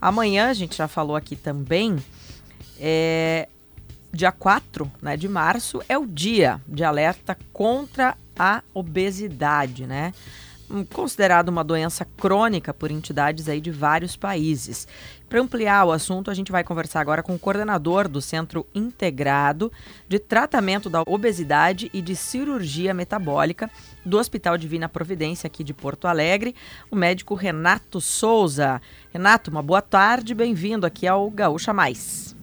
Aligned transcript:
Amanhã, 0.00 0.48
a 0.48 0.54
gente 0.54 0.76
já 0.76 0.88
falou 0.88 1.16
aqui 1.16 1.36
também, 1.36 1.96
é, 2.78 3.48
dia 4.12 4.30
4 4.30 4.90
né, 5.00 5.16
de 5.16 5.28
março 5.28 5.82
é 5.88 5.96
o 5.96 6.06
dia 6.06 6.60
de 6.68 6.84
alerta 6.84 7.36
contra 7.52 8.16
a 8.38 8.62
obesidade, 8.74 9.86
né? 9.86 10.12
Considerado 10.92 11.48
uma 11.48 11.62
doença 11.62 12.06
crônica 12.16 12.72
por 12.72 12.90
entidades 12.90 13.48
aí 13.48 13.60
de 13.60 13.70
vários 13.70 14.16
países. 14.16 14.88
Para 15.28 15.40
ampliar 15.40 15.84
o 15.84 15.92
assunto, 15.92 16.30
a 16.30 16.34
gente 16.34 16.52
vai 16.52 16.62
conversar 16.62 17.00
agora 17.00 17.22
com 17.22 17.34
o 17.34 17.38
coordenador 17.38 18.08
do 18.08 18.20
Centro 18.20 18.66
Integrado 18.74 19.72
de 20.08 20.18
Tratamento 20.18 20.90
da 20.90 21.02
Obesidade 21.06 21.90
e 21.92 22.02
de 22.02 22.14
Cirurgia 22.14 22.92
Metabólica 22.92 23.70
do 24.04 24.18
Hospital 24.18 24.58
Divina 24.58 24.88
Providência 24.88 25.46
aqui 25.46 25.64
de 25.64 25.72
Porto 25.72 26.06
Alegre, 26.06 26.54
o 26.90 26.96
médico 26.96 27.34
Renato 27.34 28.00
Souza. 28.00 28.80
Renato, 29.12 29.50
uma 29.50 29.62
boa 29.62 29.82
tarde, 29.82 30.34
bem-vindo 30.34 30.86
aqui 30.86 31.06
ao 31.06 31.30
Gaúcha 31.30 31.72
Mais. 31.72 32.36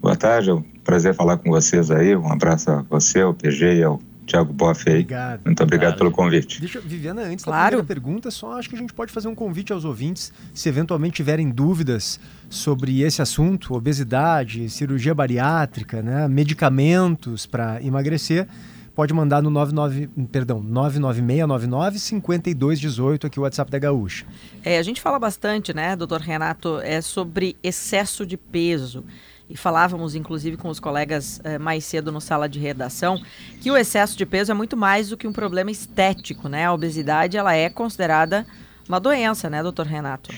Boa 0.00 0.14
tarde, 0.14 0.50
é 0.50 0.54
um 0.54 0.62
prazer 0.84 1.14
falar 1.14 1.38
com 1.38 1.50
vocês 1.50 1.90
aí. 1.90 2.14
Um 2.14 2.30
abraço 2.30 2.70
a 2.70 2.82
você, 2.82 3.22
ao 3.22 3.34
PG 3.34 3.76
e 3.76 3.82
ao 3.82 3.98
Tiago 4.26 4.52
Boff 4.52 4.82
aí. 4.88 4.96
Obrigado. 4.96 5.40
Muito 5.44 5.62
obrigado 5.62 5.96
claro. 5.96 5.98
pelo 5.98 6.10
convite. 6.10 6.60
Deixa, 6.60 6.80
Viviana, 6.80 7.22
antes 7.22 7.44
claro. 7.44 7.78
da 7.78 7.84
pergunta, 7.84 8.30
só 8.30 8.58
acho 8.58 8.68
que 8.68 8.74
a 8.74 8.78
gente 8.78 8.92
pode 8.92 9.12
fazer 9.12 9.28
um 9.28 9.34
convite 9.34 9.72
aos 9.72 9.84
ouvintes, 9.84 10.32
se 10.52 10.68
eventualmente 10.68 11.14
tiverem 11.14 11.48
dúvidas 11.48 12.18
sobre 12.50 13.02
esse 13.02 13.22
assunto, 13.22 13.74
obesidade, 13.74 14.68
cirurgia 14.68 15.14
bariátrica, 15.14 16.02
né, 16.02 16.26
medicamentos 16.28 17.46
para 17.46 17.80
emagrecer, 17.82 18.48
pode 18.94 19.12
mandar 19.12 19.42
no 19.42 19.50
99, 19.50 20.08
perdão, 20.32 20.60
99699 20.62 21.98
5218 21.98 23.26
aqui 23.26 23.38
o 23.38 23.42
WhatsApp 23.42 23.70
da 23.70 23.78
Gaúcha. 23.78 24.26
É, 24.64 24.78
a 24.78 24.82
gente 24.82 25.00
fala 25.00 25.18
bastante, 25.18 25.74
né, 25.74 25.94
doutor 25.94 26.20
Renato, 26.20 26.80
é 26.80 27.00
sobre 27.00 27.56
excesso 27.62 28.26
de 28.26 28.36
peso 28.36 29.04
e 29.48 29.56
falávamos 29.56 30.14
inclusive 30.14 30.56
com 30.56 30.68
os 30.68 30.80
colegas 30.80 31.40
eh, 31.44 31.58
mais 31.58 31.84
cedo 31.84 32.10
no 32.10 32.20
sala 32.20 32.48
de 32.48 32.58
redação, 32.58 33.20
que 33.60 33.70
o 33.70 33.76
excesso 33.76 34.16
de 34.16 34.26
peso 34.26 34.50
é 34.50 34.54
muito 34.54 34.76
mais 34.76 35.08
do 35.08 35.16
que 35.16 35.26
um 35.26 35.32
problema 35.32 35.70
estético, 35.70 36.48
né? 36.48 36.66
A 36.66 36.72
obesidade 36.72 37.36
ela 37.36 37.54
é 37.54 37.68
considerada 37.68 38.46
uma 38.88 39.00
doença, 39.00 39.48
né, 39.48 39.62
doutor 39.62 39.86
Renato? 39.86 40.30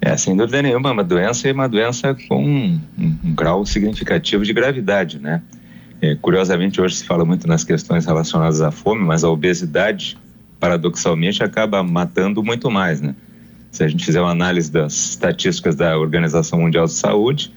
É, 0.00 0.16
sem 0.16 0.36
dúvida 0.36 0.60
nenhuma, 0.60 0.92
uma 0.92 1.04
doença 1.04 1.48
e 1.48 1.52
uma 1.52 1.68
doença 1.68 2.14
com 2.28 2.44
um, 2.44 2.80
um, 2.98 3.18
um 3.24 3.34
grau 3.34 3.64
significativo 3.64 4.44
de 4.44 4.52
gravidade, 4.52 5.18
né? 5.18 5.42
É, 6.02 6.14
curiosamente, 6.14 6.78
hoje 6.78 6.96
se 6.96 7.04
fala 7.06 7.24
muito 7.24 7.48
nas 7.48 7.64
questões 7.64 8.04
relacionadas 8.04 8.60
à 8.60 8.70
fome, 8.70 9.02
mas 9.02 9.24
a 9.24 9.30
obesidade, 9.30 10.18
paradoxalmente, 10.60 11.42
acaba 11.42 11.82
matando 11.82 12.42
muito 12.42 12.70
mais, 12.70 13.00
né? 13.00 13.14
Se 13.70 13.82
a 13.82 13.88
gente 13.88 14.04
fizer 14.04 14.20
uma 14.20 14.30
análise 14.30 14.70
das 14.70 14.92
estatísticas 14.92 15.74
da 15.74 15.98
Organização 15.98 16.60
Mundial 16.60 16.84
de 16.84 16.92
Saúde, 16.92 17.50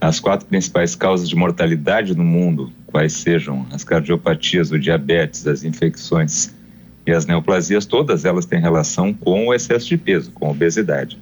as 0.00 0.18
quatro 0.18 0.46
principais 0.46 0.94
causas 0.94 1.28
de 1.28 1.36
mortalidade 1.36 2.16
no 2.16 2.24
mundo, 2.24 2.72
quais 2.86 3.12
sejam 3.12 3.66
as 3.70 3.84
cardiopatias, 3.84 4.70
o 4.70 4.78
diabetes, 4.78 5.46
as 5.46 5.62
infecções 5.62 6.54
e 7.06 7.12
as 7.12 7.26
neoplasias, 7.26 7.84
todas 7.84 8.24
elas 8.24 8.46
têm 8.46 8.60
relação 8.60 9.12
com 9.12 9.48
o 9.48 9.54
excesso 9.54 9.86
de 9.86 9.98
peso, 9.98 10.30
com 10.32 10.46
a 10.46 10.50
obesidade. 10.50 11.18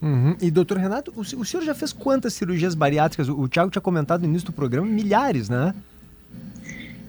Uhum. 0.00 0.36
E 0.40 0.50
doutor 0.50 0.78
Renato, 0.78 1.12
o, 1.16 1.20
o, 1.20 1.44
senhor 1.44 1.62
já 1.62 1.74
fez 1.74 1.92
quantas 1.92 2.34
cirurgias 2.34 2.74
bariátricas? 2.74 3.28
O, 3.28 3.40
o 3.40 3.48
Tiago 3.48 3.70
tinha 3.70 3.82
comentado 3.82 4.22
no 4.22 4.28
início 4.28 4.46
do 4.46 4.52
programa, 4.52 4.86
milhares, 4.86 5.48
né? 5.48 5.74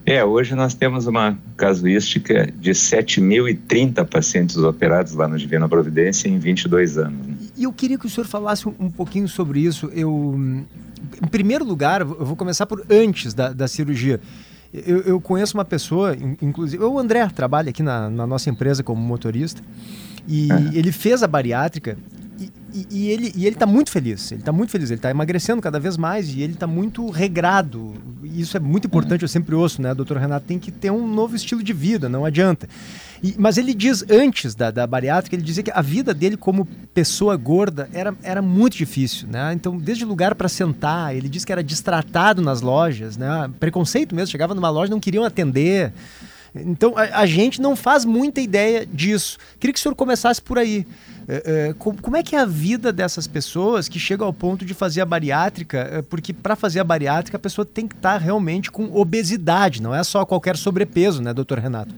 É, 0.06 0.24
hoje 0.24 0.54
nós 0.54 0.74
temos 0.76 1.08
uma 1.08 1.38
casuística 1.58 2.48
de 2.58 2.72
7.030 2.72 4.06
pacientes 4.06 4.56
operados 4.56 5.14
lá 5.14 5.28
no 5.28 5.38
Divina 5.38 5.68
Providência 5.68 6.30
em 6.30 6.38
22 6.38 6.98
anos. 6.98 7.25
E 7.58 7.64
eu 7.64 7.74
queria 7.74 7.98
que 7.98 8.06
o 8.06 8.10
senhor 8.10 8.28
falasse 8.28 8.68
um, 8.68 8.74
um 8.80 8.90
pouquinho 8.90 9.28
sobre 9.28 9.60
isso. 9.60 9.90
Eu, 9.94 10.36
em 11.24 11.28
primeiro 11.28 11.64
lugar, 11.64 12.02
eu 12.02 12.26
vou 12.26 12.36
começar 12.36 12.66
por 12.66 12.86
antes 12.90 13.34
da, 13.34 13.54
da 13.54 13.68
cirurgia. 13.68 14.20
Eu, 14.74 15.02
eu, 15.02 15.22
conheço 15.22 15.56
uma 15.56 15.64
pessoa, 15.64 16.18
inclusive, 16.42 16.84
o 16.84 17.00
André 17.00 17.26
trabalha 17.30 17.70
aqui 17.70 17.82
na, 17.82 18.10
na 18.10 18.28
nossa 18.28 18.50
empresa 18.50 18.84
como 18.84 19.02
motorista, 19.02 19.62
e 20.28 20.52
uhum. 20.52 20.72
ele 20.74 20.92
fez 20.92 21.24
a 21.24 21.28
bariátrica 21.28 21.98
e, 22.38 22.52
e, 22.74 22.88
e, 22.92 23.10
ele 23.10 23.32
e 23.36 23.46
ele 23.46 23.56
está 23.56 23.66
muito 23.66 23.90
feliz. 23.90 24.32
Ele 24.32 24.42
está 24.42 24.52
muito 24.52 24.72
feliz. 24.72 24.90
Ele 24.90 24.98
está 24.98 25.10
emagrecendo 25.10 25.62
cada 25.62 25.80
vez 25.80 25.96
mais 25.98 26.34
e 26.34 26.42
ele 26.42 26.54
está 26.54 26.68
muito 26.68 27.10
regrado. 27.10 27.94
Isso 28.40 28.58
é 28.58 28.60
muito 28.60 28.88
importante. 28.88 29.22
Eu 29.22 29.28
sempre 29.28 29.56
ouço, 29.56 29.82
né, 29.82 29.94
doutor 29.94 30.18
Renato? 30.18 30.46
Tem 30.46 30.60
que 30.60 30.72
ter 30.72 30.92
um 30.92 31.08
novo 31.08 31.36
estilo 31.36 31.64
de 31.64 31.74
vida. 31.74 32.10
Não 32.10 32.26
adianta. 32.26 32.68
E, 33.24 33.36
mas 33.38 33.58
ele 33.58 33.74
diz 33.74 34.04
antes 34.10 34.54
da, 34.54 34.72
da 34.72 34.86
bariátrica, 34.86 35.36
ele 35.36 35.44
dizia 35.44 35.64
que 35.64 35.72
a 35.72 35.82
vida 35.82 36.14
dele 36.14 36.38
como 36.38 36.66
pessoa 36.94 37.36
gorda 37.36 37.90
era, 37.94 38.14
era 38.22 38.42
muito 38.42 38.78
difícil, 38.78 39.28
né? 39.28 39.54
Então, 39.54 39.78
desde 39.78 40.06
lugar 40.06 40.36
para 40.36 40.48
sentar, 40.48 41.16
ele 41.16 41.30
diz 41.30 41.46
que 41.46 41.52
era 41.52 41.64
distratado 41.64 42.42
nas 42.42 42.62
lojas, 42.62 43.18
né? 43.18 43.50
Preconceito 43.60 44.14
mesmo. 44.14 44.32
Chegava 44.32 44.54
numa 44.54 44.70
loja, 44.70 44.92
não 44.92 45.00
queriam 45.00 45.24
atender. 45.24 45.94
Então, 46.56 46.94
a, 46.98 47.22
a 47.22 47.26
gente 47.26 47.62
não 47.62 47.76
faz 47.76 48.06
muita 48.06 48.40
ideia 48.40 48.86
disso. 48.86 49.38
Queria 49.60 49.74
que 49.74 49.80
o 49.80 49.82
senhor 49.82 49.96
começasse 49.96 50.42
por 50.42 50.58
aí. 50.58 50.86
É, 51.28 51.70
é, 51.70 51.74
como 51.74 52.16
é 52.16 52.22
que 52.22 52.36
é 52.36 52.40
a 52.40 52.46
vida 52.46 52.94
dessas 52.94 53.26
pessoas 53.28 53.90
que 53.90 53.98
chegam 53.98 54.28
ao 54.28 54.34
ponto 54.34 54.64
de 54.64 54.74
fazer 54.74 55.02
a 55.02 55.06
bariátrica? 55.06 55.78
É, 55.92 56.02
porque 56.02 56.32
para 56.32 56.56
fazer 56.56 56.80
a 56.80 56.84
bariátrica 56.84 57.38
a 57.38 57.40
pessoa 57.40 57.66
tem 57.66 57.88
que 57.88 57.96
estar 57.96 58.14
tá 58.14 58.18
realmente 58.18 58.70
com 58.70 58.96
obesidade, 58.96 59.82
não 59.82 59.94
é 59.94 60.04
só 60.04 60.24
qualquer 60.24 60.56
sobrepeso, 60.56 61.22
né, 61.22 61.34
doutor 61.34 61.58
Renato? 61.60 61.94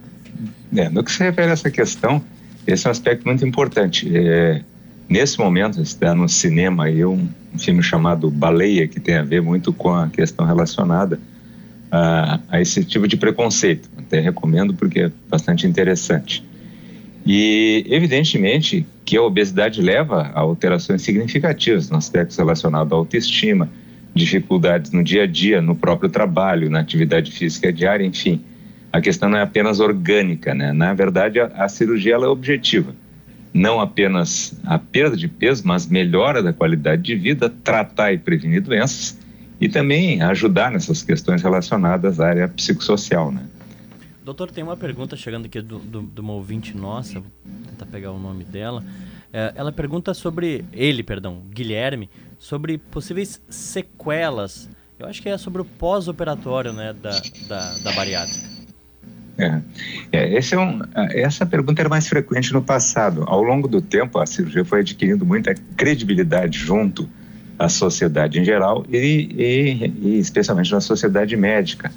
É, 0.75 0.89
no 0.89 1.03
que 1.03 1.11
se 1.11 1.19
refere 1.19 1.49
a 1.49 1.53
essa 1.53 1.69
questão, 1.69 2.23
esse 2.65 2.87
é 2.87 2.89
um 2.89 2.91
aspecto 2.91 3.25
muito 3.25 3.45
importante. 3.45 4.09
É, 4.15 4.61
nesse 5.09 5.39
momento 5.39 5.81
está 5.81 6.15
no 6.15 6.29
cinema 6.29 6.85
aí 6.85 7.03
um, 7.03 7.27
um, 7.53 7.59
filme 7.59 7.83
chamado 7.83 8.29
Baleia, 8.29 8.87
que 8.87 8.99
tem 8.99 9.17
a 9.17 9.23
ver 9.23 9.41
muito 9.41 9.73
com 9.73 9.93
a 9.93 10.07
questão 10.07 10.45
relacionada 10.45 11.19
a, 11.91 12.39
a 12.49 12.61
esse 12.61 12.83
tipo 12.85 13.07
de 13.07 13.17
preconceito. 13.17 13.89
Até 13.97 14.19
recomendo 14.21 14.73
porque 14.73 15.01
é 15.01 15.11
bastante 15.29 15.67
interessante. 15.67 16.46
E, 17.27 17.85
evidentemente, 17.89 18.85
que 19.03 19.17
a 19.17 19.21
obesidade 19.21 19.81
leva 19.81 20.31
a 20.33 20.39
alterações 20.39 21.01
significativas 21.01 21.89
no 21.89 21.97
aspectos 21.97 22.37
relacionados 22.37 22.93
à 22.93 22.95
autoestima, 22.95 23.69
dificuldades 24.15 24.91
no 24.93 25.03
dia 25.03 25.23
a 25.23 25.27
dia, 25.27 25.61
no 25.61 25.75
próprio 25.75 26.09
trabalho, 26.09 26.69
na 26.69 26.79
atividade 26.79 27.29
física 27.31 27.71
diária, 27.71 28.05
enfim. 28.05 28.41
A 28.93 29.01
questão 29.01 29.27
não 29.27 29.37
é 29.37 29.41
apenas 29.41 29.81
orgânica, 29.81 30.55
né? 30.55 30.71
Na 30.71 30.93
verdade, 30.93 31.41
a, 31.41 31.47
a 31.47 31.67
cirurgia 31.67 32.15
é 32.15 32.17
objetiva. 32.19 32.95
Não 33.53 33.81
apenas 33.81 34.57
a 34.65 34.79
perda 34.79 35.17
de 35.17 35.27
peso, 35.27 35.63
mas 35.65 35.85
melhora 35.85 36.41
da 36.41 36.53
qualidade 36.53 37.01
de 37.01 37.15
vida, 37.15 37.49
tratar 37.49 38.13
e 38.13 38.17
prevenir 38.17 38.61
doenças 38.61 39.19
e 39.59 39.67
também 39.67 40.21
ajudar 40.21 40.71
nessas 40.71 41.03
questões 41.03 41.41
relacionadas 41.41 42.21
à 42.21 42.27
área 42.29 42.47
psicossocial, 42.47 43.33
né? 43.33 43.41
Doutor, 44.27 44.51
tem 44.51 44.61
uma 44.61 44.75
pergunta 44.75 45.15
chegando 45.15 45.45
aqui 45.45 45.61
do, 45.61 45.79
do, 45.79 46.01
de 46.01 46.19
uma 46.19 46.33
ouvinte 46.33 46.75
nossa, 46.75 47.13
vou 47.13 47.31
tentar 47.65 47.85
pegar 47.85 48.11
o 48.11 48.19
nome 48.19 48.43
dela. 48.43 48.83
É, 49.31 49.53
ela 49.55 49.71
pergunta 49.71 50.13
sobre, 50.13 50.65
ele, 50.73 51.01
perdão, 51.01 51.43
Guilherme, 51.49 52.09
sobre 52.37 52.77
possíveis 52.77 53.41
sequelas. 53.49 54.69
Eu 54.99 55.07
acho 55.07 55.21
que 55.21 55.29
é 55.29 55.37
sobre 55.37 55.61
o 55.61 55.65
pós-operatório 55.65 56.73
né, 56.73 56.93
da, 57.01 57.21
da, 57.47 57.77
da 57.77 57.91
bariátrica. 57.93 58.45
É, 59.37 59.61
é, 60.11 60.37
é 60.37 60.59
um, 60.59 60.81
essa 61.11 61.45
pergunta 61.45 61.81
era 61.81 61.87
mais 61.87 62.09
frequente 62.09 62.51
no 62.51 62.61
passado. 62.61 63.23
Ao 63.27 63.41
longo 63.41 63.65
do 63.65 63.81
tempo, 63.81 64.19
a 64.19 64.25
cirurgia 64.25 64.65
foi 64.65 64.81
adquirindo 64.81 65.25
muita 65.25 65.55
credibilidade 65.77 66.59
junto 66.59 67.09
à 67.57 67.69
sociedade 67.69 68.41
em 68.41 68.43
geral 68.43 68.85
e, 68.89 68.97
e, 68.97 70.09
e 70.09 70.19
especialmente 70.19 70.69
na 70.73 70.81
sociedade 70.81 71.37
médica 71.37 71.89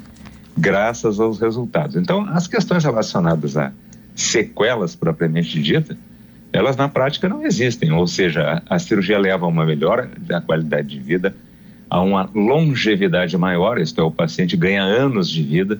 graças 0.57 1.19
aos 1.19 1.39
resultados. 1.39 1.95
Então, 1.95 2.25
as 2.29 2.47
questões 2.47 2.83
relacionadas 2.83 3.57
a 3.57 3.71
sequelas 4.15 4.95
propriamente 4.95 5.61
dita, 5.61 5.97
elas 6.53 6.75
na 6.75 6.89
prática 6.89 7.29
não 7.29 7.45
existem, 7.45 7.91
ou 7.91 8.05
seja, 8.05 8.61
a, 8.69 8.77
cirurgia 8.77 9.17
leva 9.17 9.45
a 9.45 9.49
uma 9.49 9.65
melhora 9.65 10.09
da 10.17 10.41
qualidade 10.41 10.89
de 10.89 10.99
vida, 10.99 11.35
a 11.89 12.01
uma 12.01 12.29
longevidade 12.33 13.37
maior, 13.37 13.79
isto 13.79 13.99
é, 14.01 14.03
o 14.03 14.11
paciente 14.11 14.57
ganha 14.57 14.83
anos 14.83 15.29
de 15.29 15.43
vida. 15.43 15.79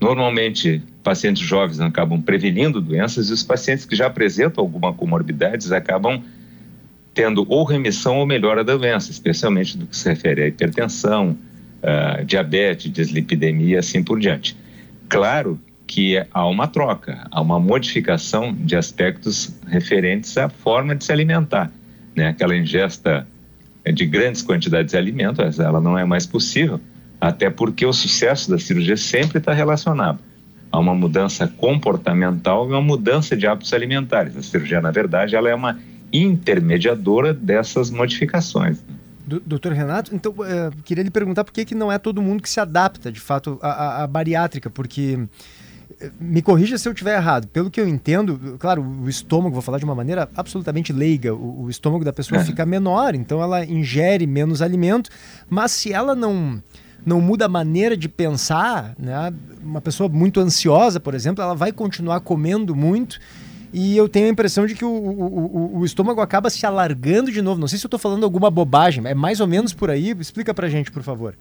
Normalmente, 0.00 0.82
pacientes 1.02 1.42
jovens 1.42 1.80
acabam 1.80 2.20
prevenindo 2.20 2.80
doenças 2.80 3.28
e 3.28 3.32
os 3.32 3.42
pacientes 3.42 3.84
que 3.84 3.94
já 3.94 4.06
apresentam 4.06 4.62
alguma 4.62 4.92
comorbidades 4.92 5.70
acabam 5.70 6.20
tendo 7.14 7.44
ou 7.48 7.64
remissão 7.64 8.18
ou 8.18 8.26
melhora 8.26 8.64
da 8.64 8.76
doença, 8.76 9.10
especialmente 9.10 9.76
do 9.76 9.86
que 9.86 9.96
se 9.96 10.08
refere 10.08 10.42
à 10.42 10.48
hipertensão, 10.48 11.36
uh, 11.82 12.24
diabetes, 12.24 12.90
dislipidemia, 12.90 13.80
assim 13.80 14.02
por 14.02 14.18
diante. 14.18 14.56
Claro 15.08 15.60
que 15.86 16.24
há 16.32 16.46
uma 16.46 16.66
troca, 16.66 17.26
há 17.30 17.40
uma 17.40 17.60
modificação 17.60 18.54
de 18.54 18.76
aspectos 18.76 19.54
referentes 19.66 20.38
à 20.38 20.48
forma 20.48 20.96
de 20.96 21.04
se 21.04 21.12
alimentar. 21.12 21.70
Né? 22.16 22.28
Aquela 22.28 22.56
ingesta 22.56 23.26
de 23.92 24.06
grandes 24.06 24.42
quantidades 24.42 24.92
de 24.92 24.96
alimentos, 24.96 25.58
ela 25.58 25.80
não 25.80 25.98
é 25.98 26.04
mais 26.04 26.24
possível, 26.24 26.80
até 27.20 27.50
porque 27.50 27.84
o 27.84 27.92
sucesso 27.92 28.50
da 28.50 28.58
cirurgia 28.58 28.96
sempre 28.96 29.38
está 29.38 29.52
relacionado 29.52 30.18
a 30.70 30.78
uma 30.78 30.94
mudança 30.94 31.46
comportamental 31.46 32.66
e 32.66 32.72
uma 32.72 32.80
mudança 32.80 33.36
de 33.36 33.46
hábitos 33.46 33.74
alimentares. 33.74 34.36
A 34.36 34.42
cirurgia, 34.42 34.80
na 34.80 34.90
verdade, 34.90 35.36
ela 35.36 35.50
é 35.50 35.54
uma 35.54 35.78
intermediadora 36.12 37.34
dessas 37.34 37.90
modificações. 37.90 38.82
Doutor 39.24 39.72
Renato, 39.72 40.14
então 40.14 40.34
é, 40.44 40.70
queria 40.84 41.04
lhe 41.04 41.10
perguntar 41.10 41.44
por 41.44 41.52
que, 41.52 41.64
que 41.64 41.74
não 41.74 41.92
é 41.92 41.98
todo 41.98 42.20
mundo 42.20 42.42
que 42.42 42.50
se 42.50 42.58
adapta, 42.58 43.10
de 43.10 43.20
fato, 43.20 43.58
à, 43.62 44.02
à 44.02 44.06
bariátrica, 44.06 44.68
porque 44.68 45.18
é, 46.00 46.10
me 46.20 46.42
corrija 46.42 46.76
se 46.76 46.88
eu 46.88 46.92
estiver 46.92 47.16
errado. 47.16 47.46
Pelo 47.48 47.70
que 47.70 47.80
eu 47.80 47.86
entendo, 47.86 48.56
claro, 48.58 48.82
o 48.82 49.08
estômago, 49.08 49.54
vou 49.54 49.62
falar 49.62 49.78
de 49.78 49.84
uma 49.84 49.94
maneira 49.94 50.28
absolutamente 50.36 50.92
leiga, 50.92 51.34
o, 51.34 51.64
o 51.64 51.70
estômago 51.70 52.04
da 52.04 52.12
pessoa 52.12 52.40
é. 52.40 52.44
fica 52.44 52.66
menor, 52.66 53.14
então 53.14 53.40
ela 53.40 53.64
ingere 53.64 54.26
menos 54.26 54.60
alimento, 54.60 55.08
mas 55.48 55.70
se 55.72 55.92
ela 55.92 56.14
não 56.14 56.62
não 57.04 57.20
muda 57.20 57.46
a 57.46 57.48
maneira 57.48 57.96
de 57.96 58.08
pensar, 58.08 58.94
né? 58.96 59.32
Uma 59.60 59.80
pessoa 59.80 60.08
muito 60.08 60.38
ansiosa, 60.38 61.00
por 61.00 61.14
exemplo, 61.14 61.42
ela 61.42 61.54
vai 61.54 61.72
continuar 61.72 62.20
comendo 62.20 62.76
muito 62.76 63.18
e 63.72 63.96
eu 63.96 64.08
tenho 64.08 64.26
a 64.26 64.30
impressão 64.30 64.66
de 64.66 64.74
que 64.74 64.84
o, 64.84 64.88
o, 64.88 65.78
o, 65.78 65.84
estômago 65.84 66.20
acaba 66.20 66.50
se 66.50 66.66
alargando 66.66 67.32
de 67.32 67.40
novo. 67.40 67.58
Não 67.58 67.66
sei 67.66 67.78
se 67.78 67.86
eu 67.86 67.88
estou 67.88 67.98
falando 67.98 68.24
alguma 68.24 68.50
bobagem, 68.50 69.02
é 69.06 69.14
mais 69.14 69.40
ou 69.40 69.46
menos 69.46 69.72
por 69.72 69.90
aí. 69.90 70.10
Explica 70.20 70.52
para 70.52 70.68
gente, 70.68 70.90
por 70.90 71.02
favor. 71.02 71.34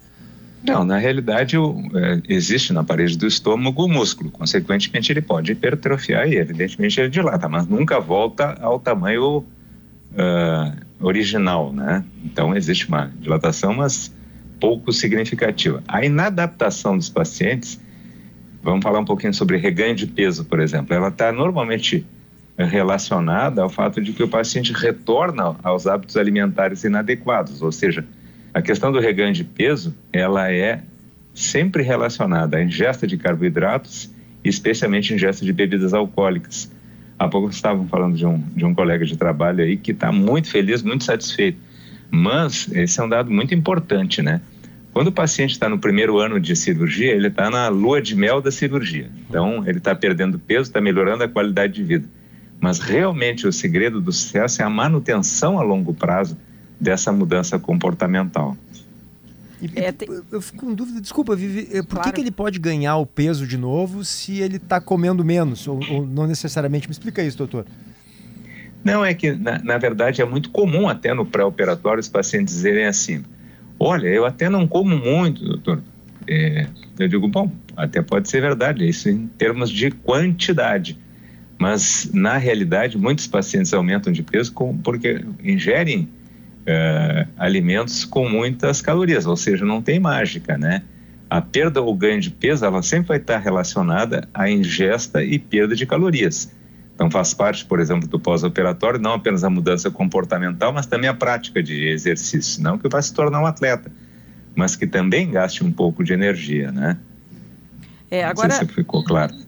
Não, 0.64 0.86
na 0.86 0.98
realidade 0.98 1.58
é, 1.58 2.22
existe 2.30 2.72
na 2.72 2.84
parede 2.84 3.18
do 3.18 3.28
estômago 3.28 3.84
o 3.84 3.88
músculo, 3.88 4.30
consequentemente 4.30 5.12
ele 5.12 5.22
pode 5.22 5.52
hipertrofiar 5.52 6.28
e 6.28 6.38
evidentemente 6.38 7.00
ele 7.00 7.10
dilata, 7.10 7.50
mas 7.50 7.66
nunca 7.68 8.00
volta 8.00 8.56
ao 8.62 8.80
tamanho 8.80 9.40
uh, 9.40 11.06
original, 11.06 11.74
né? 11.74 12.06
Então 12.24 12.56
existe 12.56 12.88
uma 12.88 13.12
dilatação, 13.20 13.74
mas 13.74 14.14
pouco 14.60 14.94
significativa. 14.94 15.84
A 15.88 16.06
inadaptação 16.06 16.96
dos 16.96 17.10
pacientes, 17.10 17.82
vamos 18.62 18.84
falar 18.84 19.00
um 19.00 19.06
pouquinho 19.06 19.34
sobre 19.34 19.58
reganho 19.58 19.96
de 19.96 20.06
peso, 20.06 20.46
por 20.46 20.60
exemplo, 20.60 20.94
ela 20.94 21.08
está 21.08 21.32
normalmente 21.32 22.06
relacionada 22.66 23.62
ao 23.62 23.70
fato 23.70 24.02
de 24.02 24.14
que 24.14 24.24
o 24.24 24.28
paciente 24.28 24.74
retorna 24.74 25.56
aos 25.64 25.88
hábitos 25.88 26.18
alimentares 26.18 26.84
inadequados, 26.84 27.62
ou 27.62 27.72
seja, 27.72 28.06
a 28.54 28.62
questão 28.62 28.92
do 28.92 29.00
reganho 29.00 29.34
de 29.34 29.44
peso, 29.44 29.96
ela 30.12 30.52
é 30.52 30.82
sempre 31.34 31.84
relacionada 31.84 32.58
à 32.58 32.64
ingesta 32.64 33.08
de 33.08 33.18
carboidratos, 33.18 34.10
especialmente 34.44 35.14
ingesta 35.14 35.46
de 35.46 35.54
bebidas 35.54 35.94
alcoólicas. 35.94 36.72
Há 37.18 37.28
pouco 37.28 37.50
estavam 37.50 37.88
falando 37.88 38.16
de 38.16 38.26
um, 38.26 38.44
de 38.56 38.66
um 38.66 38.74
colega 38.74 39.06
de 39.06 39.16
trabalho 39.16 39.64
aí 39.64 39.78
que 39.78 39.92
está 39.92 40.12
muito 40.12 40.50
feliz, 40.50 40.82
muito 40.82 41.04
satisfeito. 41.04 41.60
Mas 42.10 42.68
esse 42.74 43.00
é 43.00 43.04
um 43.04 43.08
dado 43.08 43.32
muito 43.32 43.54
importante, 43.54 44.22
né? 44.22 44.42
Quando 44.92 45.08
o 45.08 45.12
paciente 45.12 45.52
está 45.52 45.70
no 45.70 45.80
primeiro 45.80 46.18
ano 46.20 46.40
de 46.40 46.54
cirurgia, 46.56 47.14
ele 47.14 47.28
está 47.28 47.50
na 47.50 47.70
lua 47.70 48.02
de 48.02 48.14
mel 48.16 48.42
da 48.42 48.52
cirurgia. 48.52 49.10
Então, 49.30 49.64
ele 49.66 49.78
está 49.78 49.96
perdendo 49.96 50.38
peso, 50.38 50.64
está 50.64 50.82
melhorando 50.82 51.24
a 51.24 51.30
qualidade 51.30 51.74
de 51.74 51.84
vida. 51.84 52.10
Mas 52.62 52.78
realmente 52.78 53.48
o 53.48 53.52
segredo 53.52 54.00
do 54.00 54.14
sucesso 54.14 54.62
é 54.62 54.66
a 54.66 54.70
manutenção 54.70 55.60
a 55.60 55.64
longo 55.64 55.96
prazo 55.96 56.38
dessa 56.80 57.12
mudança 57.12 57.58
comportamental. 57.58 58.56
E, 59.60 59.80
é, 59.80 59.92
tem... 59.92 60.08
Eu 60.32 60.42
fico 60.42 60.66
com 60.66 60.74
dúvida, 60.74 61.02
desculpa, 61.02 61.36
Vivi, 61.36 61.68
eh, 61.72 61.82
por 61.82 61.96
claro. 61.96 62.10
que, 62.10 62.16
que, 62.16 62.22
ele 62.22 62.32
pode 62.32 62.60
ganhar 62.60 62.98
o 62.98 63.06
peso 63.06 63.48
de 63.48 63.58
novo 63.58 64.06
se 64.06 64.40
ele 64.40 64.58
está 64.58 64.80
comendo 64.80 65.26
menos? 65.26 65.68
Ou, 65.68 65.80
ou, 65.90 66.06
não 66.06 66.28
necessariamente? 66.28 66.88
Me 66.88 66.92
explica 66.92 67.24
isso, 67.24 67.38
doutor. 67.38 67.66
Não, 68.84 69.04
é 69.04 69.14
que, 69.14 69.32
na, 69.32 69.60
na 69.60 69.78
verdade, 69.78 70.22
é 70.22 70.26
muito 70.26 70.50
comum 70.52 70.88
até 70.88 71.14
no 71.14 71.26
pré-operatório 71.26 72.00
os 72.00 72.08
pacientes 72.08 72.56
dizerem 72.56 72.86
assim: 72.86 73.24
olha, 73.80 74.08
eu 74.08 74.26
até 74.26 74.50
não 74.50 74.68
como 74.68 74.96
muito, 74.96 75.44
doutor. 75.44 75.82
É, 76.28 76.68
eu 76.98 77.08
digo, 77.08 77.28
bom, 77.28 77.52
até 77.76 78.02
pode 78.02 78.30
ser 78.30 78.42
verdade, 78.42 78.88
isso 78.88 79.10
em 79.10 79.28
termos 79.28 79.70
de 79.70 79.92
quantidade. 79.92 80.98
Mas, 81.62 82.10
na 82.12 82.38
realidade, 82.38 82.98
muitos 82.98 83.28
pacientes 83.28 83.72
aumentam 83.72 84.12
de 84.12 84.24
peso 84.24 84.52
com, 84.52 84.76
porque 84.76 85.24
ingerem 85.44 86.10
uh, 86.62 87.30
alimentos 87.38 88.04
com 88.04 88.28
muitas 88.28 88.82
calorias, 88.82 89.28
ou 89.28 89.38
seja, 89.38 89.64
não 89.64 89.80
tem 89.80 90.00
mágica, 90.00 90.58
né? 90.58 90.82
A 91.30 91.40
perda 91.40 91.80
ou 91.80 91.96
ganho 91.96 92.20
de 92.20 92.32
peso, 92.32 92.66
ela 92.66 92.82
sempre 92.82 93.10
vai 93.10 93.18
estar 93.18 93.38
relacionada 93.38 94.28
à 94.34 94.50
ingesta 94.50 95.24
e 95.24 95.38
perda 95.38 95.76
de 95.76 95.86
calorias. 95.86 96.52
Então, 96.96 97.12
faz 97.12 97.32
parte, 97.32 97.64
por 97.64 97.80
exemplo, 97.80 98.08
do 98.08 98.20
pós-operatório, 98.20 99.00
não 99.00 99.14
apenas 99.14 99.44
a 99.44 99.50
mudança 99.52 99.92
comportamental, 99.92 100.74
mas 100.74 100.88
também 100.88 101.12
a 101.12 101.14
prática 101.14 101.62
de 101.62 101.90
exercício. 101.90 102.64
Não 102.64 102.76
que 102.76 102.90
vai 102.90 103.04
se 103.04 103.14
tornar 103.14 103.40
um 103.40 103.46
atleta, 103.46 103.92
mas 104.56 104.76
que 104.76 104.88
também 104.88 105.30
gaste 105.30 105.64
um 105.64 105.72
pouco 105.72 106.04
de 106.04 106.12
energia, 106.12 106.72
né? 106.72 106.98
É, 108.10 108.24
agora... 108.24 108.48
Não 108.48 108.56
sei 108.56 108.68
se 108.68 108.74
ficou 108.74 109.04
claro. 109.04 109.41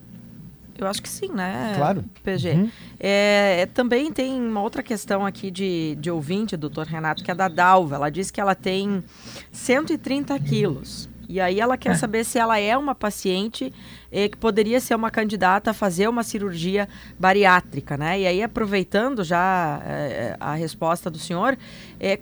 Eu 0.77 0.87
acho 0.87 1.01
que 1.01 1.09
sim, 1.09 1.29
né? 1.29 1.73
Claro. 1.77 2.03
PG. 2.23 2.51
Uhum. 2.51 2.71
É, 2.99 3.61
é, 3.61 3.65
também 3.65 4.11
tem 4.11 4.41
uma 4.41 4.61
outra 4.61 4.81
questão 4.81 5.25
aqui 5.25 5.51
de, 5.51 5.95
de 5.99 6.09
ouvinte, 6.09 6.57
doutor 6.57 6.87
Renato, 6.87 7.23
que 7.23 7.29
é 7.29 7.35
da 7.35 7.47
Dalva. 7.47 7.95
Ela 7.95 8.09
diz 8.09 8.31
que 8.31 8.41
ela 8.41 8.55
tem 8.55 9.03
130 9.51 10.37
quilos. 10.39 11.09
E 11.29 11.39
aí 11.39 11.59
ela 11.59 11.77
quer 11.77 11.91
é. 11.91 11.95
saber 11.95 12.23
se 12.25 12.37
ela 12.37 12.59
é 12.59 12.77
uma 12.77 12.93
paciente 12.93 13.73
eh, 14.11 14.27
que 14.27 14.37
poderia 14.37 14.79
ser 14.79 14.95
uma 14.95 15.09
candidata 15.09 15.71
a 15.71 15.73
fazer 15.73 16.07
uma 16.07 16.23
cirurgia 16.23 16.87
bariátrica, 17.17 17.97
né? 17.97 18.19
E 18.19 18.27
aí, 18.27 18.43
aproveitando 18.43 19.23
já 19.23 19.81
eh, 19.85 20.35
a 20.39 20.53
resposta 20.53 21.09
do 21.09 21.17
senhor, 21.17 21.57
eh, 21.99 22.19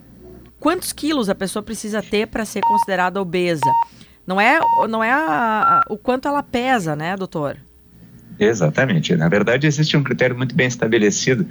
quantos 0.59 0.93
quilos 0.93 1.29
a 1.29 1.35
pessoa 1.35 1.63
precisa 1.63 2.01
ter 2.01 2.27
para 2.27 2.45
ser 2.45 2.61
considerada 2.61 3.19
obesa? 3.19 3.71
Não 4.25 4.39
é, 4.39 4.59
não 4.87 5.03
é 5.03 5.11
a, 5.11 5.79
a, 5.79 5.83
o 5.89 5.97
quanto 5.97 6.27
ela 6.27 6.43
pesa, 6.43 6.95
né, 6.95 7.17
doutor? 7.17 7.57
Exatamente. 8.41 9.15
Na 9.15 9.29
verdade, 9.29 9.67
existe 9.67 9.95
um 9.95 10.01
critério 10.01 10.35
muito 10.35 10.55
bem 10.55 10.65
estabelecido, 10.65 11.45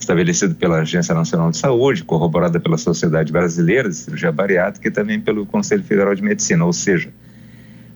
estabelecido 0.00 0.54
pela 0.54 0.80
Agência 0.80 1.14
Nacional 1.14 1.50
de 1.50 1.58
Saúde, 1.58 2.02
corroborada 2.04 2.58
pela 2.58 2.78
Sociedade 2.78 3.30
Brasileira 3.30 3.90
de 3.90 3.94
Cirurgia 3.94 4.32
Bariátrica 4.32 4.88
e 4.88 4.90
também 4.90 5.20
pelo 5.20 5.44
Conselho 5.44 5.82
Federal 5.84 6.14
de 6.14 6.22
Medicina, 6.22 6.64
ou 6.64 6.72
seja, 6.72 7.10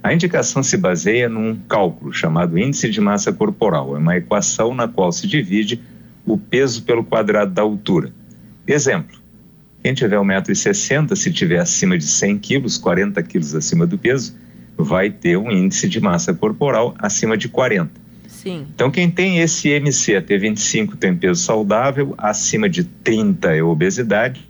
a 0.03 0.13
indicação 0.13 0.63
se 0.63 0.77
baseia 0.77 1.31
num 1.31 1.57
cálculo 1.67 2.13
chamado 2.13 2.59
índice 2.59 2.91
de 2.91 3.01
massa 3.01 3.33
corporal. 3.33 3.97
É 3.97 3.99
uma 3.99 4.19
equação 4.19 4.75
na 4.75 4.87
qual 4.87 5.11
se 5.11 5.27
divide 5.27 5.81
o 6.27 6.37
peso 6.37 6.83
pelo 6.83 7.03
quadrado 7.03 7.53
da 7.53 7.63
altura. 7.63 8.13
Exemplo: 8.67 9.17
quem 9.83 9.95
tiver 9.95 10.19
1,60m, 10.19 11.17
se 11.17 11.33
tiver 11.33 11.59
acima 11.59 11.97
de 11.97 12.05
100 12.05 12.39
quilos, 12.39 12.77
40 12.77 13.23
quilos 13.23 13.55
acima 13.55 13.87
do 13.87 13.97
peso, 13.97 14.37
vai 14.77 15.09
ter 15.09 15.39
um 15.39 15.51
índice 15.51 15.89
de 15.89 16.01
massa 16.01 16.35
corporal 16.35 16.95
acima 16.99 17.35
de 17.35 17.49
40. 17.49 18.06
Sim. 18.47 18.65
Então, 18.73 18.93
quem 18.93 19.11
tem 19.11 19.41
esse 19.41 19.69
MC 19.69 20.15
até 20.15 20.39
25 20.39 20.97
tem 20.97 21.17
peso 21.17 21.43
saudável, 21.43 22.15
acima 22.17 22.69
de 22.69 22.85
30 22.85 23.57
é 23.57 23.61
obesidade 23.61 24.49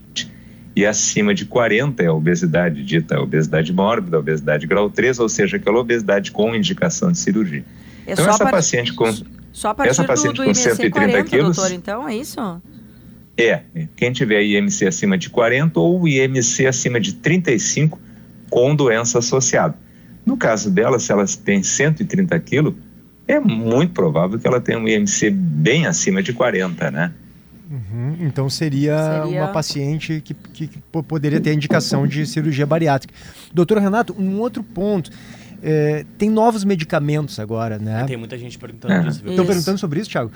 e 0.76 0.84
acima 0.84 1.34
de 1.34 1.46
40 1.46 2.02
é 2.02 2.10
obesidade 2.10 2.84
dita 2.84 3.18
obesidade 3.18 3.72
mórbida, 3.72 4.18
obesidade 4.18 4.66
grau 4.66 4.90
3, 4.90 5.18
ou 5.18 5.30
seja, 5.30 5.56
aquela 5.56 5.78
obesidade 5.78 6.30
com 6.30 6.54
indicação 6.54 7.10
de 7.10 7.18
cirurgia. 7.18 7.64
É 8.06 8.12
então, 8.12 8.28
essa 8.28 8.44
paciente 8.44 8.92
com 8.92 9.10
só 9.50 9.70
a 9.70 9.74
partir 9.74 9.92
essa 9.92 10.04
paciente 10.04 10.36
do, 10.36 10.42
do 10.42 10.48
com 10.48 10.52
130 10.52 10.90
40, 10.90 11.24
quilos, 11.24 11.56
doutor, 11.56 11.72
então 11.72 12.06
é 12.06 12.14
isso? 12.14 12.38
É, 13.38 13.62
quem 13.96 14.12
tiver 14.12 14.42
IMC 14.42 14.86
acima 14.86 15.16
de 15.16 15.30
40 15.30 15.80
ou 15.80 16.06
IMC 16.06 16.66
acima 16.66 17.00
de 17.00 17.14
35 17.14 17.98
com 18.50 18.74
doença 18.74 19.20
associada. 19.20 19.74
No 20.26 20.36
caso 20.36 20.70
dela, 20.70 20.98
se 20.98 21.10
ela 21.10 21.24
tem 21.42 21.62
130 21.62 22.38
quilos, 22.40 22.74
é 23.26 23.40
muito 23.40 23.92
provável 23.92 24.38
que 24.38 24.46
ela 24.46 24.60
tenha 24.60 24.78
um 24.78 24.86
IMC 24.86 25.30
bem 25.30 25.86
acima 25.86 26.22
de 26.22 26.32
40, 26.32 26.90
né? 26.90 27.12
Uhum, 27.68 28.16
então 28.20 28.48
seria, 28.48 29.24
seria, 29.24 29.42
uma 29.42 29.48
paciente 29.48 30.22
que, 30.24 30.34
que, 30.34 30.68
que, 30.68 30.78
poderia 31.02 31.40
ter 31.40 31.50
a 31.50 31.52
indicação 31.52 32.06
de 32.06 32.24
cirurgia 32.24 32.64
bariátrica. 32.64 33.12
Doutor 33.52 33.78
Renato, 33.78 34.14
um 34.16 34.38
outro 34.38 34.62
ponto. 34.62 35.10
É, 35.62 36.04
tem 36.18 36.30
novos 36.30 36.64
medicamentos 36.64 37.38
agora, 37.38 37.78
né? 37.78 38.04
Tem 38.04 38.16
muita 38.16 38.36
gente 38.38 38.58
perguntando 38.58 39.08
isso. 39.08 39.28
Estão 39.28 39.46
perguntando 39.46 39.78
sobre 39.78 40.00
isso, 40.00 40.10
Thiago? 40.10 40.30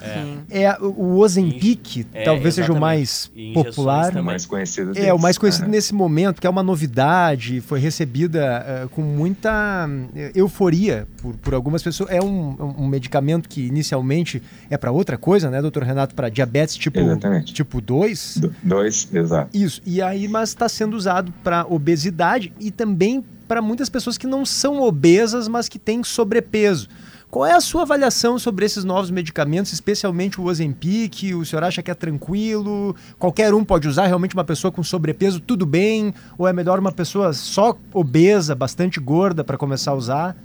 É. 0.50 0.62
é 0.62 0.78
o 0.80 1.16
Ozempic, 1.18 2.06
é, 2.12 2.24
talvez 2.24 2.54
seja 2.54 2.72
o 2.72 2.80
mais 2.80 3.30
popular. 3.54 4.16
O 4.16 4.24
mais 4.24 4.46
conhecido 4.46 4.92
deles. 4.92 5.08
É, 5.08 5.12
o 5.12 5.18
mais 5.18 5.38
conhecido 5.38 5.68
nesse 5.68 5.94
momento, 5.94 6.40
que 6.40 6.46
é 6.46 6.50
uma 6.50 6.62
novidade, 6.62 7.60
foi 7.60 7.80
recebida 7.80 8.84
uh, 8.84 8.88
com 8.90 9.02
muita 9.02 9.88
euforia 10.34 11.06
por, 11.20 11.36
por 11.36 11.54
algumas 11.54 11.82
pessoas. 11.82 12.10
É 12.10 12.20
um, 12.20 12.74
um 12.78 12.86
medicamento 12.86 13.48
que 13.48 13.66
inicialmente 13.66 14.42
é 14.68 14.76
para 14.76 14.90
outra 14.90 15.16
coisa, 15.16 15.50
né, 15.50 15.60
doutor 15.60 15.82
Renato? 15.82 16.14
Para 16.14 16.28
diabetes 16.28 16.76
tipo, 16.76 16.98
tipo 17.44 17.80
2? 17.80 18.40
2, 18.62 19.08
exato. 19.14 19.56
Isso. 19.56 19.80
E 19.84 20.02
aí, 20.02 20.28
mas 20.28 20.50
está 20.50 20.68
sendo 20.68 20.96
usado 20.96 21.32
para 21.42 21.66
obesidade 21.66 22.52
e 22.58 22.70
também 22.70 23.24
para 23.50 23.60
muitas 23.60 23.88
pessoas 23.88 24.16
que 24.16 24.28
não 24.28 24.46
são 24.46 24.80
obesas, 24.80 25.48
mas 25.48 25.68
que 25.68 25.76
têm 25.76 26.04
sobrepeso. 26.04 26.88
Qual 27.28 27.44
é 27.44 27.52
a 27.52 27.60
sua 27.60 27.82
avaliação 27.82 28.38
sobre 28.38 28.64
esses 28.64 28.84
novos 28.84 29.10
medicamentos, 29.10 29.72
especialmente 29.72 30.40
o 30.40 30.44
Ozempic? 30.44 31.34
O 31.34 31.44
senhor 31.44 31.64
acha 31.64 31.82
que 31.82 31.90
é 31.90 31.94
tranquilo? 31.94 32.94
Qualquer 33.18 33.52
um 33.52 33.64
pode 33.64 33.88
usar? 33.88 34.06
Realmente 34.06 34.34
uma 34.34 34.44
pessoa 34.44 34.70
com 34.70 34.84
sobrepeso, 34.84 35.40
tudo 35.40 35.66
bem? 35.66 36.14
Ou 36.38 36.46
é 36.46 36.52
melhor 36.52 36.78
uma 36.78 36.92
pessoa 36.92 37.32
só 37.32 37.76
obesa, 37.92 38.54
bastante 38.54 39.00
gorda 39.00 39.42
para 39.42 39.58
começar 39.58 39.90
a 39.90 39.94
usar? 39.94 40.36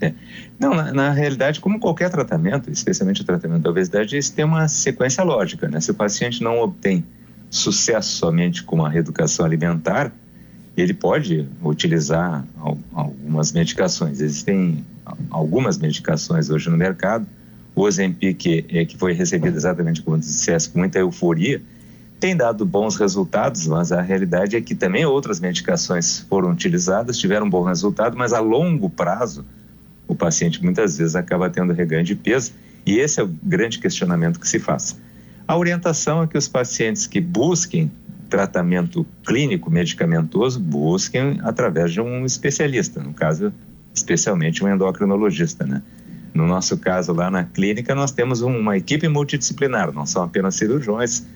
É. 0.00 0.14
Não, 0.58 0.74
na, 0.74 0.90
na, 0.90 1.10
realidade, 1.10 1.60
como 1.60 1.78
qualquer 1.78 2.08
tratamento, 2.08 2.70
especialmente 2.70 3.20
o 3.20 3.24
tratamento 3.24 3.60
da 3.60 3.68
obesidade, 3.68 4.16
isso 4.16 4.32
tem 4.32 4.46
uma 4.46 4.68
sequência 4.68 5.22
lógica. 5.22 5.68
Né? 5.68 5.82
Se 5.82 5.90
o 5.90 5.94
paciente 5.94 6.42
não 6.42 6.60
obtém 6.60 7.04
sucesso 7.50 8.16
somente 8.16 8.62
com 8.62 8.82
a 8.86 8.88
reeducação 8.88 9.44
alimentar, 9.44 10.10
ele 10.76 10.94
pode 10.94 11.46
utilizar 11.62 12.44
algumas 12.92 13.52
medicações. 13.52 14.20
Existem 14.20 14.84
algumas 15.30 15.78
medicações 15.78 16.48
hoje 16.48 16.70
no 16.70 16.76
mercado. 16.76 17.26
O 17.74 17.82
Ozempic, 17.82 18.66
é, 18.68 18.84
que 18.84 18.96
foi 18.96 19.12
recebido 19.12 19.56
exatamente 19.56 20.02
como 20.02 20.18
dissesse, 20.18 20.70
com 20.70 20.78
muita 20.78 20.98
euforia, 20.98 21.60
tem 22.20 22.36
dado 22.36 22.64
bons 22.64 22.96
resultados, 22.96 23.66
mas 23.66 23.90
a 23.90 24.00
realidade 24.00 24.56
é 24.56 24.60
que 24.60 24.74
também 24.74 25.04
outras 25.04 25.40
medicações 25.40 26.20
foram 26.20 26.52
utilizadas, 26.52 27.18
tiveram 27.18 27.46
um 27.46 27.50
bom 27.50 27.64
resultado, 27.64 28.16
mas 28.16 28.32
a 28.32 28.40
longo 28.40 28.88
prazo 28.88 29.44
o 30.06 30.14
paciente 30.14 30.62
muitas 30.62 30.96
vezes 30.96 31.16
acaba 31.16 31.50
tendo 31.50 31.72
reganho 31.72 32.04
de 32.04 32.14
peso 32.14 32.52
e 32.86 32.98
esse 32.98 33.20
é 33.20 33.24
o 33.24 33.26
grande 33.42 33.78
questionamento 33.78 34.38
que 34.38 34.48
se 34.48 34.58
faz. 34.58 34.96
A 35.48 35.56
orientação 35.56 36.22
é 36.22 36.26
que 36.26 36.38
os 36.38 36.46
pacientes 36.46 37.06
que 37.06 37.20
busquem 37.20 37.90
tratamento 38.32 39.06
clínico 39.26 39.70
medicamentoso 39.70 40.58
busquem 40.58 41.38
através 41.42 41.92
de 41.92 42.00
um 42.00 42.24
especialista, 42.24 43.02
no 43.02 43.12
caso, 43.12 43.52
especialmente 43.94 44.64
um 44.64 44.74
endocrinologista, 44.74 45.66
né? 45.66 45.82
No 46.32 46.46
nosso 46.46 46.78
caso, 46.78 47.12
lá 47.12 47.30
na 47.30 47.44
clínica, 47.44 47.94
nós 47.94 48.10
temos 48.10 48.40
uma 48.40 48.74
equipe 48.74 49.06
multidisciplinar, 49.06 49.92
não 49.92 50.06
são 50.06 50.22
apenas 50.22 50.54
cirurgiões, 50.54 51.26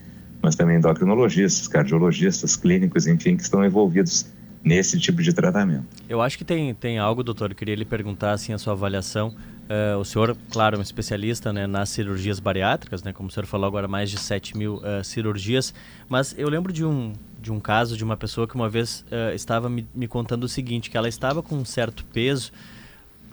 mas 0.40 0.56
também 0.56 0.78
endocrinologistas, 0.78 1.68
cardiologistas, 1.68 2.56
clínicos, 2.56 3.06
enfim, 3.06 3.36
que 3.36 3.42
estão 3.42 3.62
envolvidos 3.62 4.24
nesse 4.64 4.98
tipo 4.98 5.22
de 5.22 5.34
tratamento. 5.34 5.84
Eu 6.08 6.22
acho 6.22 6.38
que 6.38 6.46
tem, 6.46 6.74
tem 6.74 6.98
algo, 6.98 7.22
doutor, 7.22 7.50
eu 7.50 7.54
queria 7.54 7.74
lhe 7.74 7.84
perguntar, 7.84 8.32
assim, 8.32 8.54
a 8.54 8.58
sua 8.58 8.72
avaliação. 8.72 9.34
Uh, 9.66 9.98
o 9.98 10.04
senhor, 10.04 10.36
claro, 10.50 10.76
é 10.76 10.78
um 10.78 10.82
especialista 10.82 11.52
né, 11.52 11.66
nas 11.66 11.88
cirurgias 11.88 12.38
bariátricas, 12.38 13.02
né, 13.02 13.12
como 13.12 13.28
o 13.28 13.32
senhor 13.32 13.46
falou 13.46 13.66
agora, 13.66 13.88
mais 13.88 14.08
de 14.08 14.16
7 14.16 14.56
mil 14.56 14.76
uh, 14.76 15.02
cirurgias, 15.02 15.74
mas 16.08 16.34
eu 16.38 16.48
lembro 16.48 16.72
de 16.72 16.84
um, 16.84 17.12
de 17.42 17.50
um 17.50 17.58
caso 17.58 17.96
de 17.96 18.04
uma 18.04 18.16
pessoa 18.16 18.46
que 18.46 18.54
uma 18.54 18.68
vez 18.68 19.04
uh, 19.10 19.34
estava 19.34 19.68
me, 19.68 19.84
me 19.92 20.06
contando 20.06 20.44
o 20.44 20.48
seguinte, 20.48 20.88
que 20.88 20.96
ela 20.96 21.08
estava 21.08 21.42
com 21.42 21.56
um 21.56 21.64
certo 21.64 22.04
peso, 22.04 22.52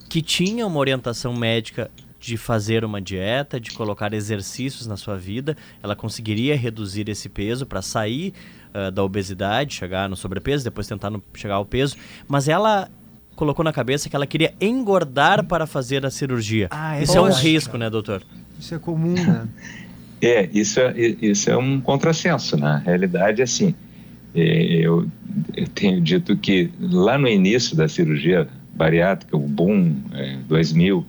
que 0.10 0.24
tinha 0.24 0.66
uma 0.66 0.80
orientação 0.80 1.36
médica 1.36 1.92
de 2.20 2.36
fazer 2.36 2.84
uma 2.84 3.00
dieta, 3.00 3.60
de 3.60 3.72
colocar 3.72 4.12
exercícios 4.12 4.88
na 4.88 4.98
sua 4.98 5.18
vida, 5.18 5.56
ela 5.84 5.96
conseguiria 5.96 6.56
reduzir 6.56 7.10
esse 7.10 7.30
peso 7.30 7.64
para 7.64 7.82
sair 7.84 8.34
uh, 8.74 8.90
da 8.90 9.04
obesidade, 9.04 9.76
chegar 9.76 10.10
no 10.10 10.16
sobrepeso, 10.16 10.64
depois 10.64 10.88
tentar 10.88 11.12
no, 11.12 11.22
chegar 11.36 11.56
ao 11.56 11.66
peso, 11.66 11.96
mas 12.28 12.48
ela 12.48 12.90
colocou 13.36 13.64
na 13.64 13.74
cabeça 13.74 14.10
que 14.10 14.16
ela 14.16 14.28
queria 14.28 14.54
engordar 14.60 15.44
para 15.44 15.66
fazer 15.66 16.06
a 16.06 16.10
cirurgia. 16.10 16.68
Ah, 16.72 17.02
isso 17.02 17.18
é 17.18 17.22
um 17.22 17.32
risco, 17.32 17.78
né, 17.78 17.90
doutor? 17.90 18.24
Isso 18.60 18.76
é 18.76 18.80
comum, 18.80 19.14
né? 19.14 19.48
é, 20.22 20.50
isso 20.54 20.80
é, 20.80 20.94
isso 20.98 21.50
é 21.50 21.58
um 21.58 21.82
contrassenso, 21.82 22.58
na 22.58 22.78
né? 22.78 22.84
realidade, 22.86 23.42
assim, 23.42 23.76
é, 24.36 24.42
eu, 24.42 25.08
eu 25.56 25.68
tenho 25.68 26.02
dito 26.02 26.36
que 26.38 26.70
lá 26.80 27.18
no 27.18 27.28
início 27.28 27.76
da 27.76 27.88
cirurgia 27.88 28.48
bariátrica, 28.74 29.36
o 29.38 29.40
boom, 29.40 29.96
é, 30.14 30.38
2000, 30.48 31.06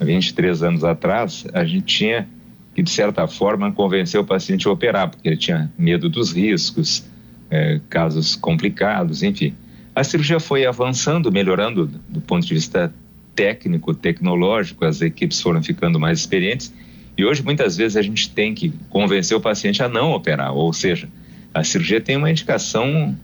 23 0.00 0.62
anos 0.62 0.84
atrás, 0.84 1.46
a 1.52 1.64
gente 1.64 1.84
tinha 1.84 2.28
que, 2.74 2.82
de 2.82 2.90
certa 2.90 3.26
forma, 3.26 3.72
convencer 3.72 4.20
o 4.20 4.24
paciente 4.24 4.66
a 4.68 4.70
operar, 4.70 5.10
porque 5.10 5.28
ele 5.28 5.36
tinha 5.36 5.70
medo 5.78 6.08
dos 6.08 6.32
riscos, 6.32 7.04
é, 7.50 7.80
casos 7.88 8.36
complicados, 8.36 9.22
enfim. 9.22 9.54
A 9.94 10.04
cirurgia 10.04 10.38
foi 10.38 10.66
avançando, 10.66 11.32
melhorando 11.32 11.86
do 12.08 12.20
ponto 12.20 12.46
de 12.46 12.54
vista 12.54 12.92
técnico, 13.34 13.94
tecnológico, 13.94 14.84
as 14.84 15.00
equipes 15.00 15.40
foram 15.40 15.62
ficando 15.62 15.98
mais 15.98 16.20
experientes 16.20 16.72
e 17.16 17.24
hoje 17.24 17.42
muitas 17.42 17.76
vezes 17.76 17.96
a 17.96 18.02
gente 18.02 18.30
tem 18.30 18.54
que 18.54 18.72
convencer 18.88 19.36
o 19.36 19.40
paciente 19.40 19.82
a 19.82 19.88
não 19.88 20.12
operar, 20.12 20.54
ou 20.54 20.72
seja, 20.72 21.08
a 21.52 21.62
cirurgia 21.62 22.00
tem 22.00 22.16
uma 22.16 22.30
indicação 22.30 23.16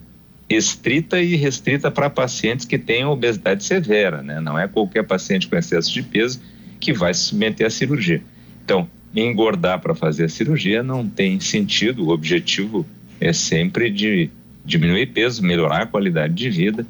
estrita 0.48 1.20
e 1.20 1.34
restrita 1.34 1.90
para 1.90 2.10
pacientes 2.10 2.66
que 2.66 2.78
têm 2.78 3.04
obesidade 3.04 3.64
severa, 3.64 4.22
né? 4.22 4.40
Não 4.40 4.58
é 4.58 4.68
qualquer 4.68 5.02
paciente 5.04 5.48
com 5.48 5.56
excesso 5.56 5.92
de 5.92 6.02
peso 6.02 6.40
que 6.78 6.92
vai 6.92 7.14
se 7.14 7.20
submeter 7.20 7.66
à 7.66 7.70
cirurgia. 7.70 8.22
Então, 8.64 8.88
engordar 9.14 9.80
para 9.80 9.94
fazer 9.94 10.24
a 10.24 10.28
cirurgia 10.28 10.82
não 10.82 11.08
tem 11.08 11.40
sentido, 11.40 12.04
o 12.04 12.10
objetivo 12.10 12.86
é 13.20 13.32
sempre 13.32 13.90
de 13.90 14.30
diminuir 14.66 15.06
peso, 15.06 15.42
melhorar 15.42 15.82
a 15.82 15.86
qualidade 15.86 16.34
de 16.34 16.50
vida. 16.50 16.86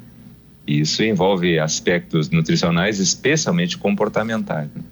E 0.65 0.81
isso 0.81 1.01
envolve 1.03 1.57
aspectos 1.59 2.29
nutricionais, 2.29 2.99
especialmente 2.99 3.77
comportamentais. 3.77 4.67
Né? 4.75 4.83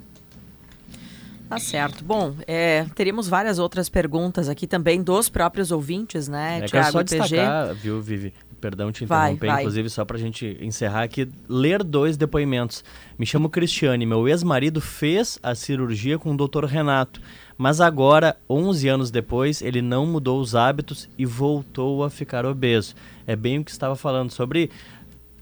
Tá 1.49 1.59
certo. 1.59 2.03
Bom, 2.03 2.35
é, 2.47 2.85
teríamos 2.95 3.27
várias 3.27 3.59
outras 3.59 3.87
perguntas 3.87 4.49
aqui 4.49 4.65
também 4.65 5.01
dos 5.01 5.29
próprios 5.29 5.71
ouvintes, 5.71 6.27
né, 6.27 6.59
é, 6.63 6.65
Tiago 6.65 7.03
PG. 7.03 7.19
destacar, 7.19 7.73
viu, 7.75 8.01
Vivi? 8.01 8.33
Perdão 8.59 8.91
te 8.91 9.03
interromper, 9.03 9.37
vai, 9.37 9.49
vai. 9.49 9.61
inclusive, 9.61 9.89
só 9.89 10.03
para 10.03 10.17
a 10.17 10.19
gente 10.19 10.57
encerrar 10.59 11.03
aqui, 11.03 11.29
ler 11.47 11.83
dois 11.83 12.17
depoimentos. 12.17 12.83
Me 13.19 13.25
chamo 13.25 13.47
Cristiane, 13.49 14.05
meu 14.07 14.27
ex-marido 14.27 14.81
fez 14.81 15.37
a 15.43 15.53
cirurgia 15.53 16.17
com 16.17 16.33
o 16.33 16.37
Dr. 16.37 16.65
Renato, 16.65 17.21
mas 17.57 17.79
agora, 17.79 18.35
11 18.49 18.87
anos 18.87 19.11
depois, 19.11 19.61
ele 19.61 19.83
não 19.83 20.05
mudou 20.07 20.41
os 20.41 20.55
hábitos 20.55 21.07
e 21.17 21.25
voltou 21.25 22.03
a 22.03 22.09
ficar 22.09 22.45
obeso. 22.45 22.95
É 23.27 23.35
bem 23.35 23.59
o 23.59 23.63
que 23.63 23.71
estava 23.71 23.95
falando 23.95 24.31
sobre 24.31 24.71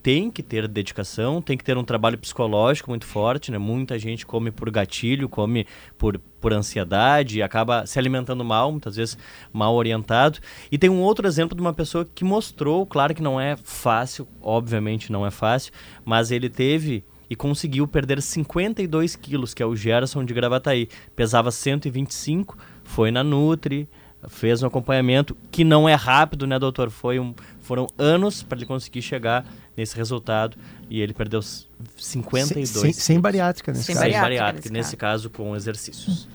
tem 0.03 0.29
que 0.29 0.43
ter 0.43 0.67
dedicação, 0.67 1.41
tem 1.41 1.57
que 1.57 1.63
ter 1.63 1.77
um 1.77 1.83
trabalho 1.83 2.17
psicológico 2.17 2.89
muito 2.91 3.05
forte, 3.05 3.49
né? 3.49 3.57
Muita 3.57 3.97
gente 3.97 4.25
come 4.25 4.51
por 4.51 4.69
gatilho, 4.69 5.29
come 5.29 5.65
por, 5.97 6.19
por 6.41 6.51
ansiedade, 6.51 7.41
acaba 7.41 7.85
se 7.85 7.97
alimentando 7.97 8.43
mal, 8.43 8.69
muitas 8.69 8.97
vezes 8.97 9.17
mal 9.53 9.73
orientado. 9.73 10.39
E 10.69 10.77
tem 10.77 10.89
um 10.89 10.99
outro 10.99 11.25
exemplo 11.25 11.55
de 11.55 11.61
uma 11.61 11.73
pessoa 11.73 12.05
que 12.13 12.25
mostrou, 12.25 12.85
claro 12.85 13.15
que 13.15 13.23
não 13.23 13.39
é 13.39 13.55
fácil, 13.55 14.27
obviamente 14.41 15.09
não 15.09 15.25
é 15.25 15.31
fácil, 15.31 15.71
mas 16.03 16.31
ele 16.31 16.49
teve 16.49 17.05
e 17.29 17.35
conseguiu 17.35 17.87
perder 17.87 18.21
52 18.21 19.15
quilos, 19.15 19.53
que 19.53 19.63
é 19.63 19.65
o 19.65 19.75
Gerson 19.75 20.25
de 20.25 20.33
Gravataí. 20.33 20.89
Pesava 21.15 21.49
125, 21.49 22.57
foi 22.83 23.09
na 23.09 23.23
Nutri, 23.23 23.87
fez 24.27 24.63
um 24.63 24.67
acompanhamento 24.67 25.35
que 25.51 25.63
não 25.63 25.87
é 25.87 25.95
rápido, 25.95 26.47
né, 26.47 26.57
doutor? 26.57 26.89
Foi 26.89 27.19
um, 27.19 27.33
foram 27.61 27.87
anos 27.97 28.43
para 28.43 28.57
ele 28.57 28.65
conseguir 28.65 29.01
chegar 29.01 29.45
nesse 29.75 29.95
resultado 29.95 30.57
e 30.89 31.01
ele 31.01 31.13
perdeu 31.13 31.41
52. 31.41 32.69
Sem, 32.69 32.81
sem, 32.81 32.93
sem 32.93 33.19
bariátrica, 33.19 33.71
nesse 33.71 33.83
sem 33.85 33.95
caso. 33.95 34.09
Sem 34.09 34.21
bariátrica, 34.21 34.69
nesse, 34.69 34.73
nesse 34.73 34.97
caso. 34.97 35.29
com 35.29 35.55
exercícios. 35.55 36.27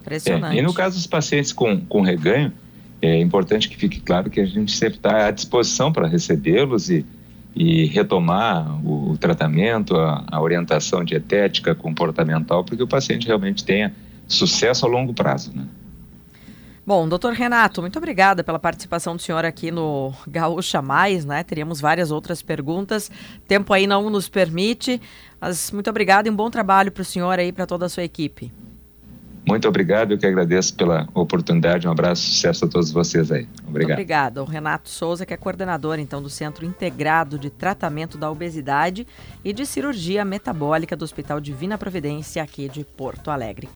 Impressionante. 0.00 0.56
É, 0.56 0.60
e 0.60 0.62
no 0.62 0.72
caso 0.72 0.96
dos 0.96 1.06
pacientes 1.06 1.52
com, 1.52 1.80
com 1.80 2.00
reganho, 2.00 2.52
é 3.02 3.18
importante 3.18 3.68
que 3.68 3.76
fique 3.76 4.00
claro 4.00 4.30
que 4.30 4.40
a 4.40 4.46
gente 4.46 4.72
sempre 4.72 4.96
está 4.96 5.26
à 5.26 5.30
disposição 5.30 5.92
para 5.92 6.06
recebê-los 6.06 6.90
e, 6.90 7.04
e 7.54 7.86
retomar 7.86 8.84
o, 8.84 9.12
o 9.12 9.18
tratamento, 9.18 9.96
a, 9.96 10.24
a 10.30 10.40
orientação 10.40 11.04
dietética, 11.04 11.74
comportamental, 11.74 12.64
para 12.64 12.76
que 12.76 12.82
o 12.82 12.88
paciente 12.88 13.26
realmente 13.26 13.64
tenha 13.64 13.94
sucesso 14.26 14.86
a 14.86 14.88
longo 14.88 15.12
prazo. 15.12 15.52
Né? 15.54 15.64
Bom, 16.90 17.08
doutor 17.08 17.34
Renato, 17.34 17.80
muito 17.80 17.96
obrigada 17.98 18.42
pela 18.42 18.58
participação 18.58 19.14
do 19.14 19.22
senhor 19.22 19.44
aqui 19.44 19.70
no 19.70 20.12
Gaúcha 20.26 20.82
Mais, 20.82 21.24
né? 21.24 21.44
Teríamos 21.44 21.80
várias 21.80 22.10
outras 22.10 22.42
perguntas. 22.42 23.08
Tempo 23.46 23.72
aí 23.72 23.86
não 23.86 24.10
nos 24.10 24.28
permite, 24.28 25.00
mas 25.40 25.70
muito 25.70 25.88
obrigado 25.88 26.26
e 26.26 26.30
um 26.30 26.34
bom 26.34 26.50
trabalho 26.50 26.90
para 26.90 27.02
o 27.02 27.04
senhor 27.04 27.38
aí, 27.38 27.52
para 27.52 27.64
toda 27.64 27.86
a 27.86 27.88
sua 27.88 28.02
equipe. 28.02 28.52
Muito 29.46 29.68
obrigado, 29.68 30.14
eu 30.14 30.18
que 30.18 30.26
agradeço 30.26 30.74
pela 30.74 31.08
oportunidade. 31.14 31.86
Um 31.86 31.92
abraço, 31.92 32.22
sucesso 32.22 32.64
a 32.64 32.68
todos 32.68 32.90
vocês 32.90 33.30
aí. 33.30 33.46
Obrigado. 33.68 33.92
Obrigado. 33.92 34.38
O 34.38 34.44
Renato 34.44 34.88
Souza, 34.88 35.24
que 35.24 35.32
é 35.32 35.36
coordenador 35.36 36.00
então 36.00 36.20
do 36.20 36.28
Centro 36.28 36.66
Integrado 36.66 37.38
de 37.38 37.50
Tratamento 37.50 38.18
da 38.18 38.28
Obesidade 38.28 39.06
e 39.44 39.52
de 39.52 39.64
Cirurgia 39.64 40.24
Metabólica 40.24 40.96
do 40.96 41.04
Hospital 41.04 41.40
Divina 41.40 41.78
Providência 41.78 42.42
aqui 42.42 42.68
de 42.68 42.84
Porto 42.84 43.30
Alegre. 43.30 43.68